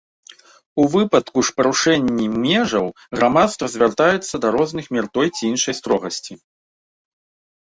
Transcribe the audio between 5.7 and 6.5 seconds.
строгасці.